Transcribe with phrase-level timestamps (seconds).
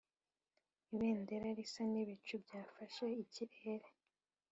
[0.93, 3.87] ibendera risa n'ibicu byafashe ikirere,